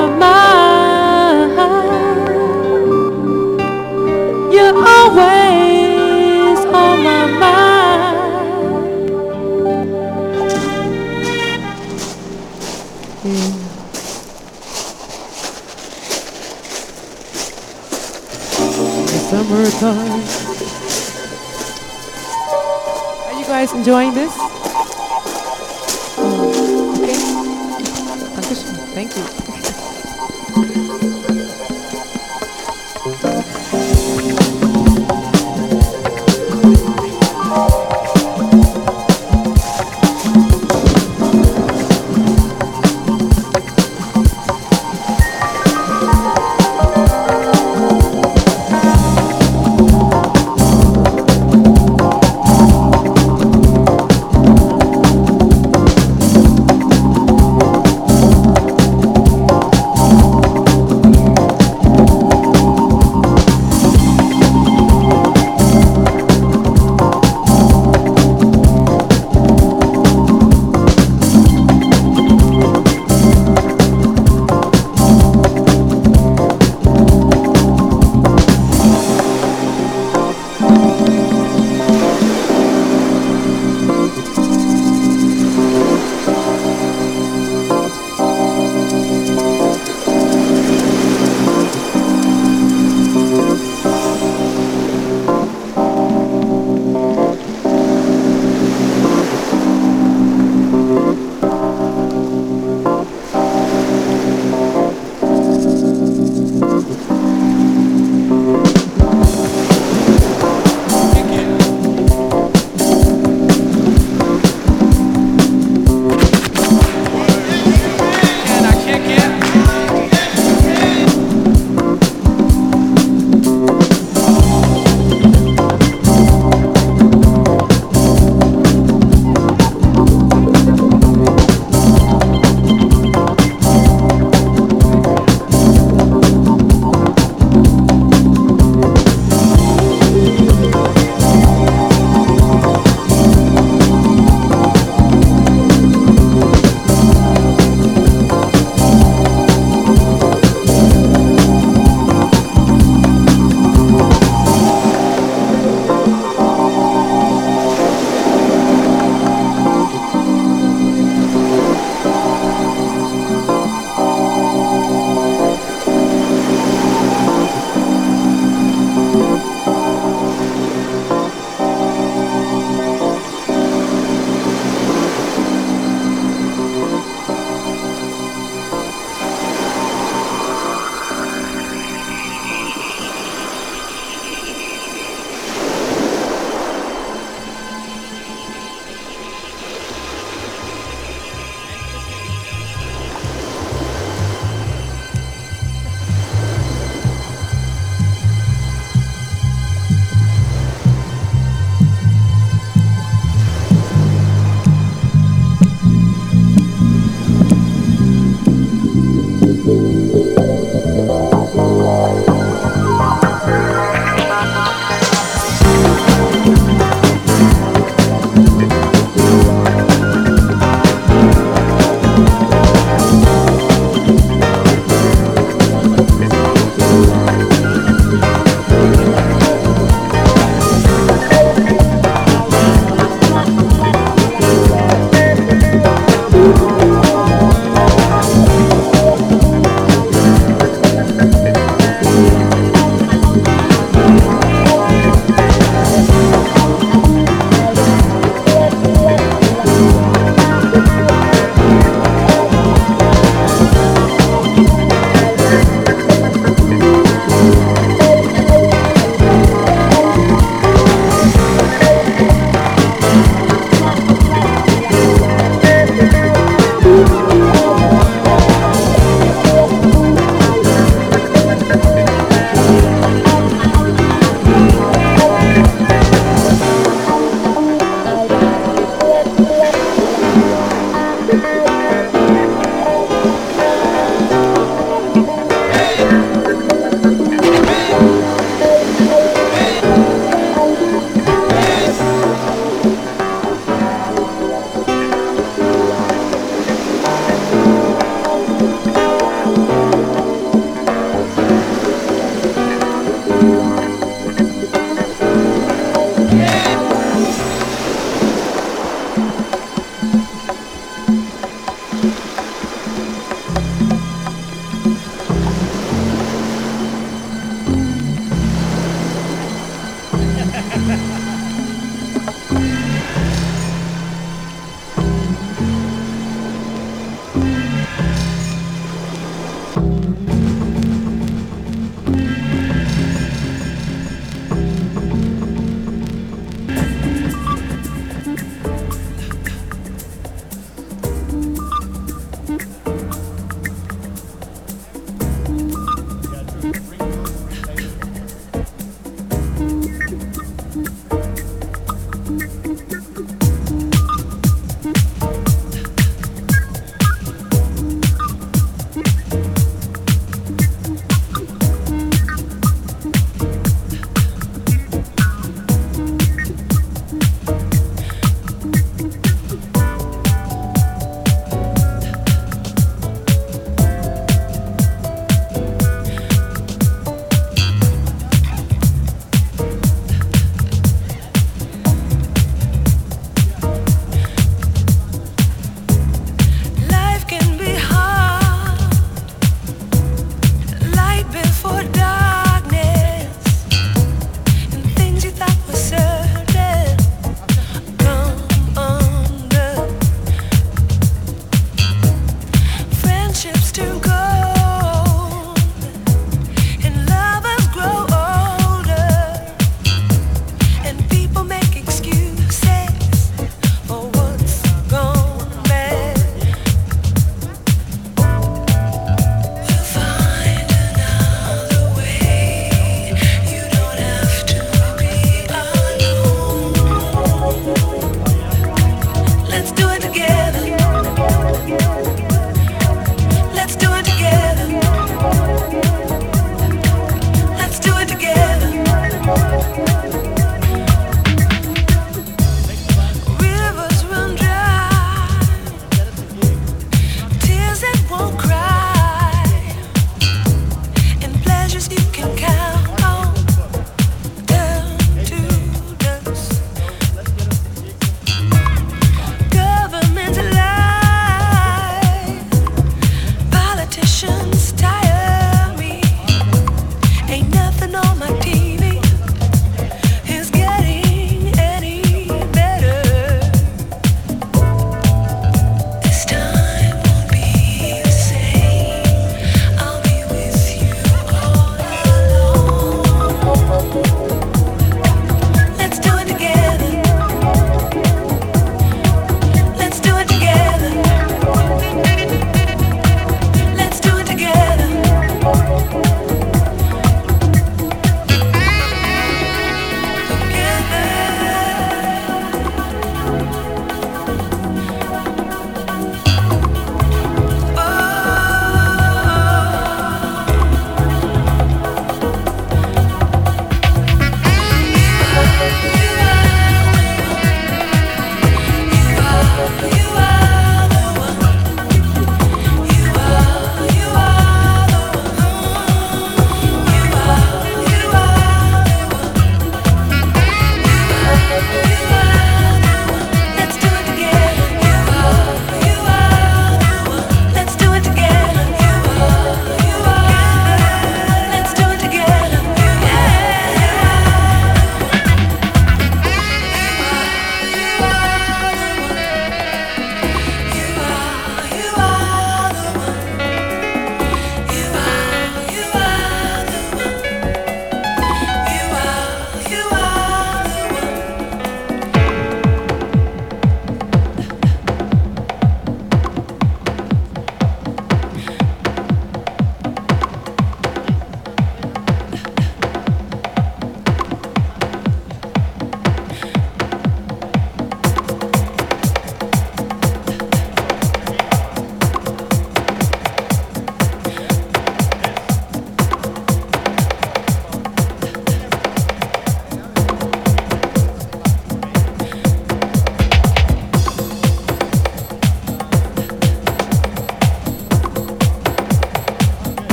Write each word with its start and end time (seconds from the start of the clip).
my 0.00 0.16
mind. 0.16 1.52
You're 4.52 4.74
always 4.74 6.58
on 6.64 7.02
my 7.04 7.26
mind. 7.38 8.18
Yeah. 13.24 13.52
Summertime. 19.30 20.24
Are 23.26 23.38
you 23.38 23.44
guys 23.44 23.72
enjoying 23.72 24.14
this? 24.14 24.49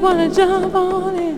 Wanna 0.00 0.30
jump 0.30 0.74
on 0.74 1.16
it. 1.16 1.29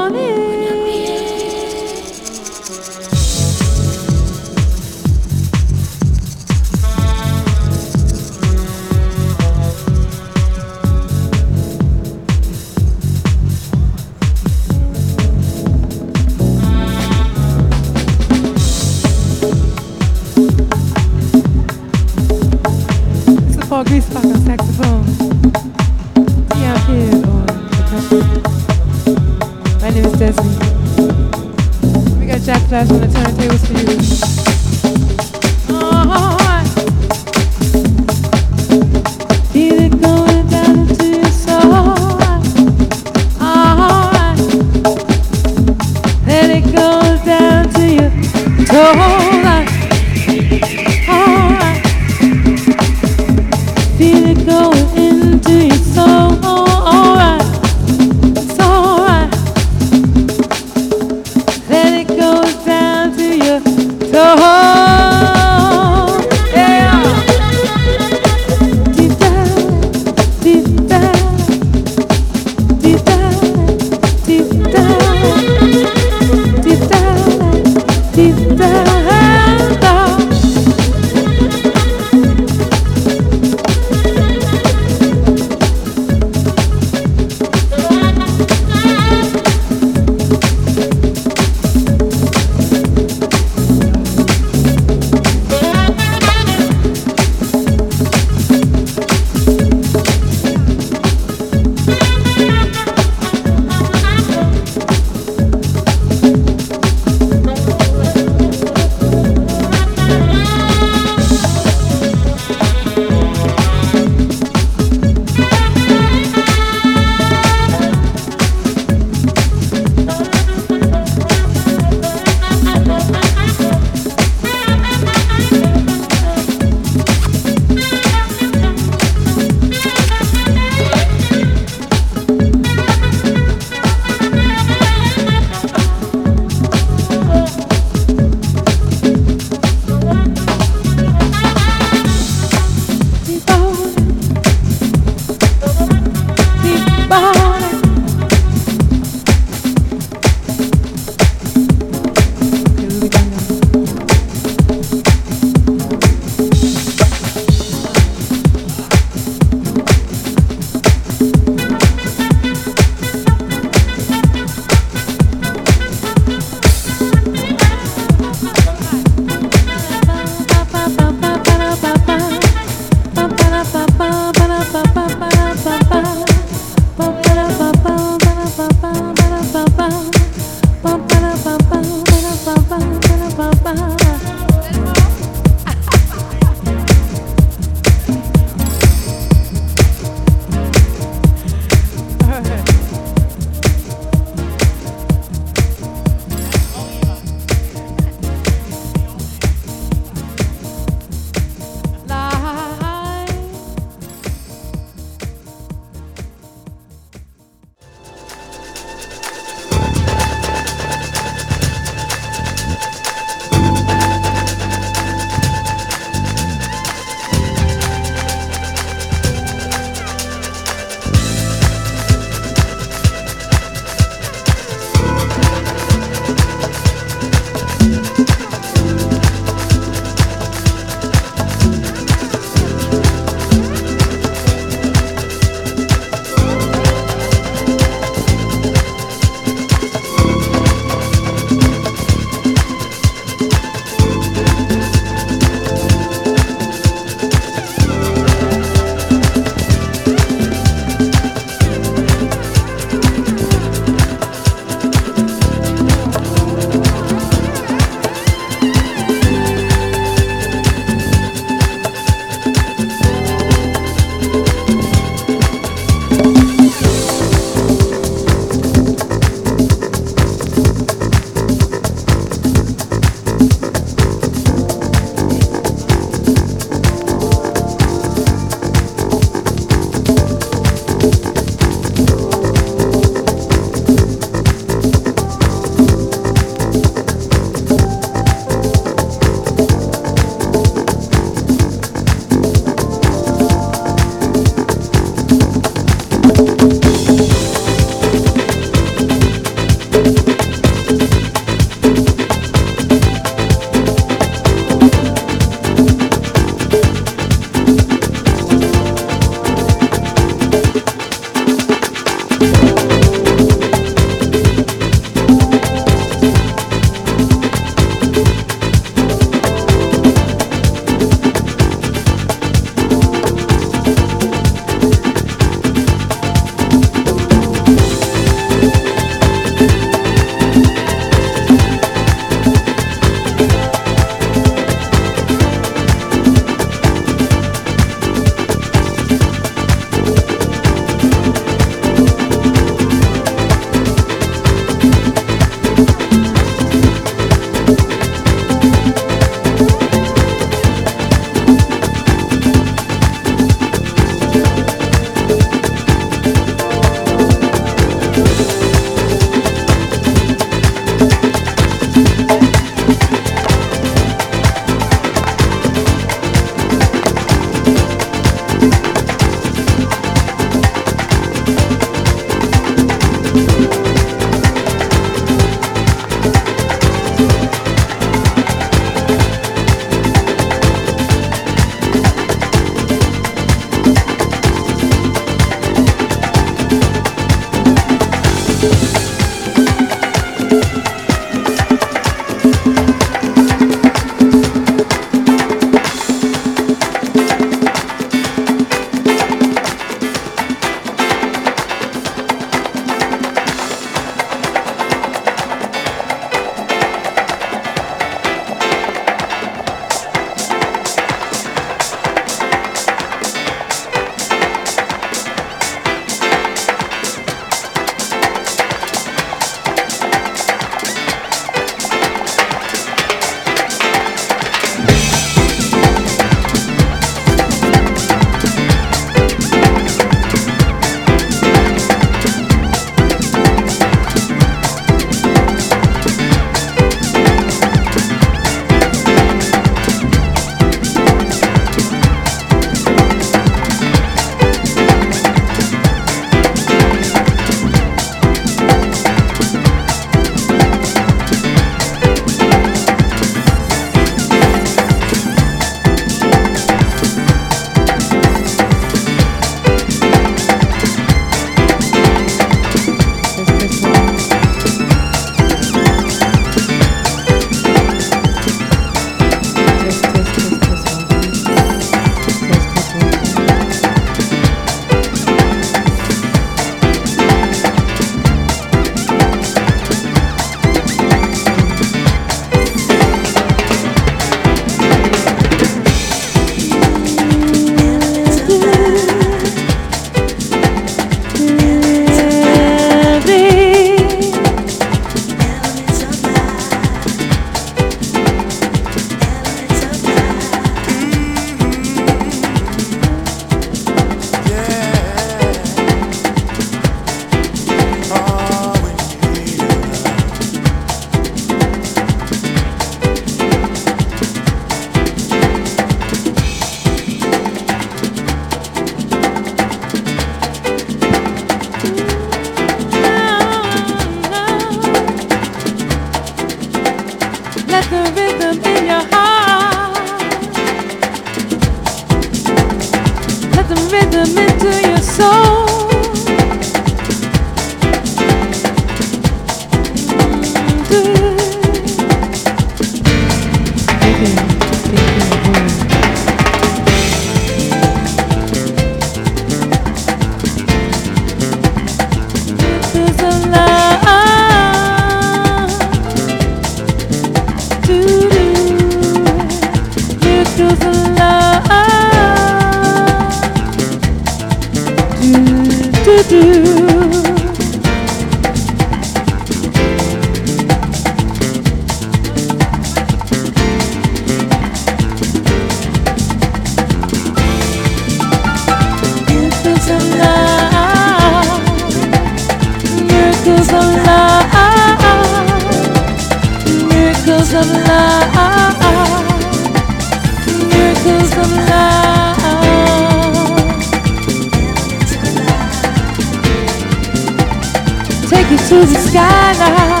To 598.72 598.86
the 598.86 598.98
sky 599.08 599.52
now. 599.58 600.00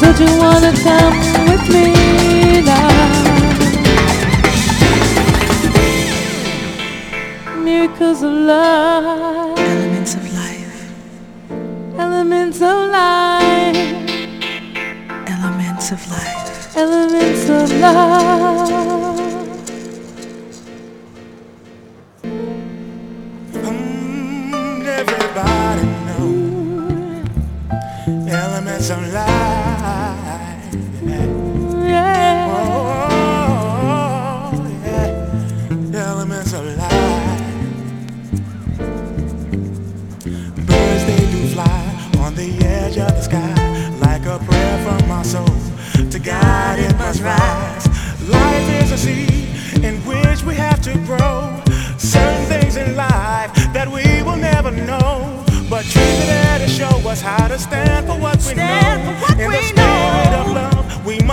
Don't 0.00 0.18
you 0.20 0.30
wanna 0.38 0.72
come 0.86 1.16
with 1.48 1.64
me 1.74 1.86
now? 2.60 2.88
Miracles 7.64 8.22
of 8.22 8.32
love. 8.32 9.58
Elements 9.58 10.14
of 10.14 10.24
life. 10.34 10.92
Elements 11.98 12.60
of 12.60 12.76
life. 12.98 13.76
Elements 15.26 15.92
of 15.92 16.00
life. 16.10 16.76
Elements 16.76 17.48
of 17.48 17.80
love. 17.80 18.89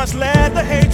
just 0.07 0.19
let 0.19 0.53
the 0.53 0.63
hate 0.63 0.86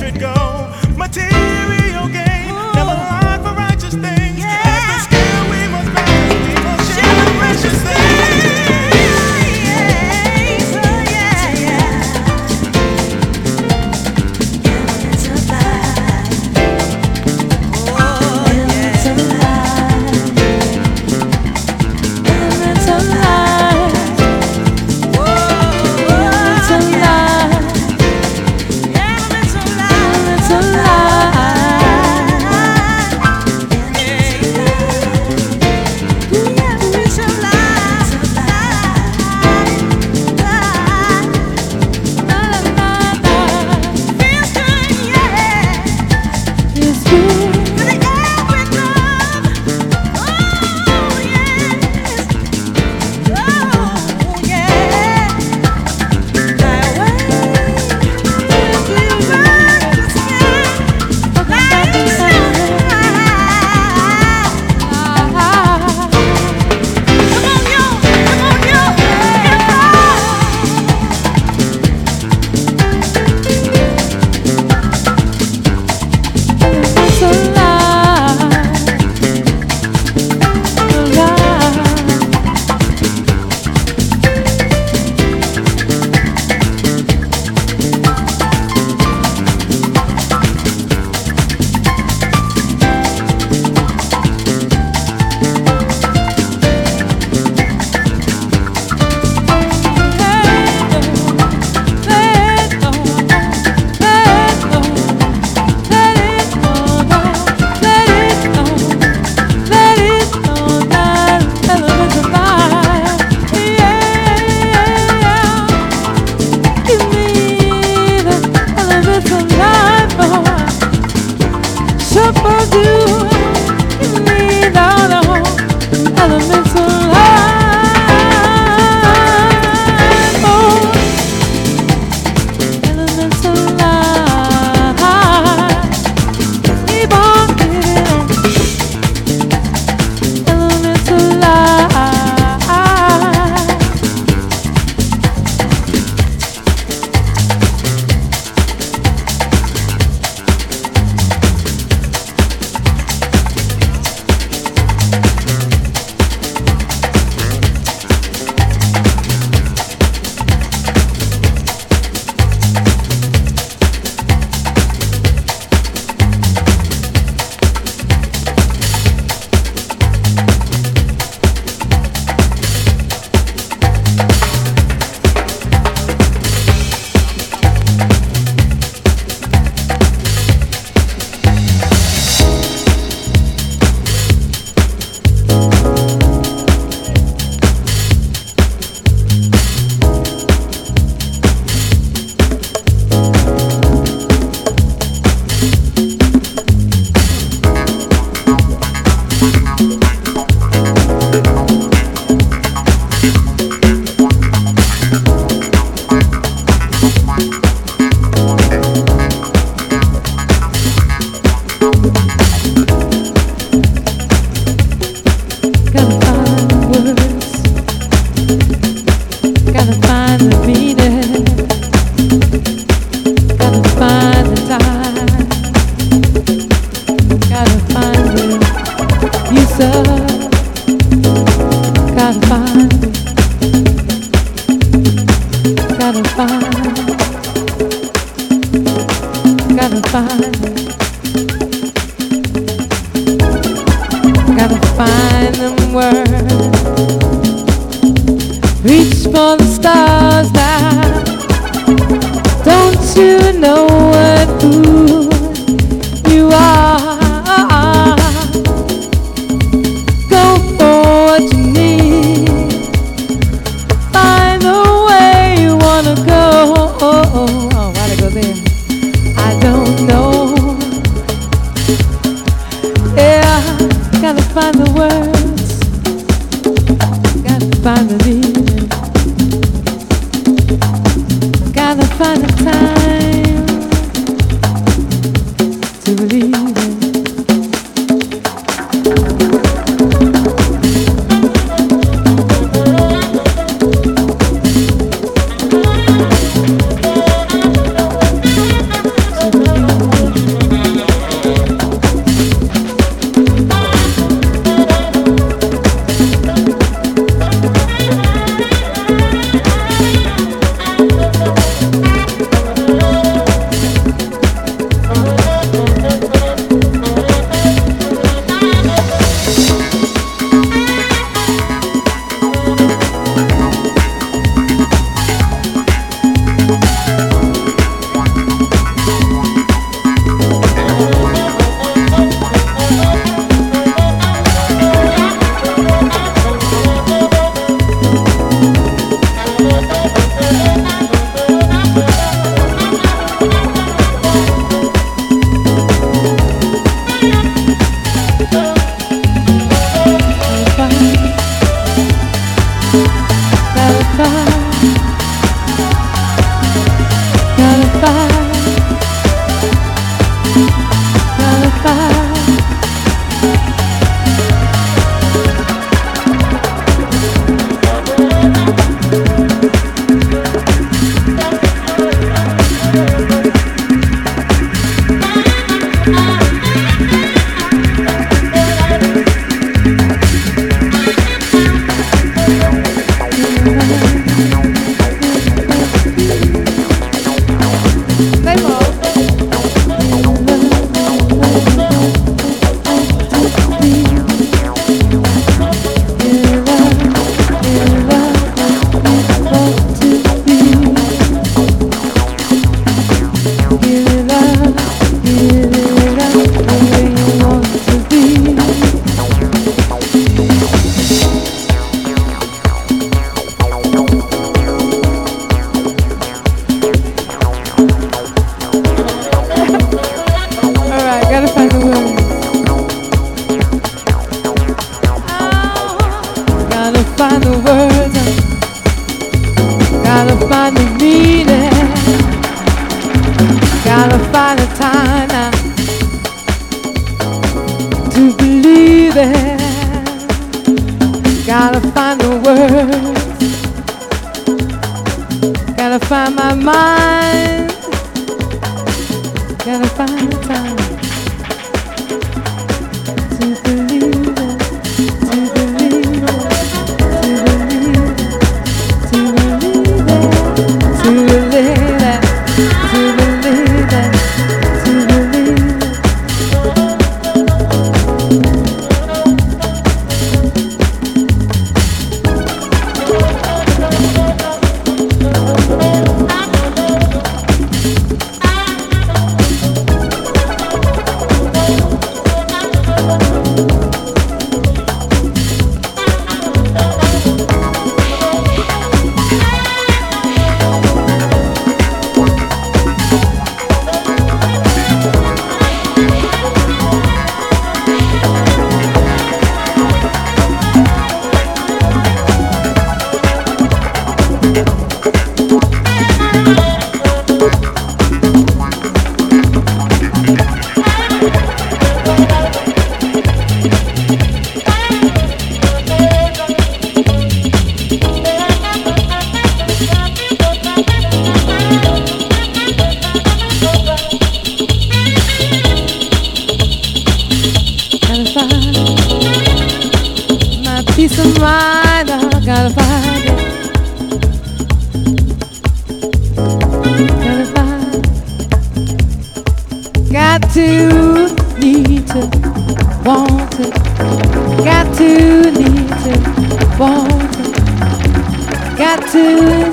it. 546.86 548.78
Got 548.78 549.00
to 549.12 549.24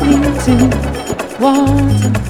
need 0.05 0.41
to 0.45 1.41
want 1.41 2.30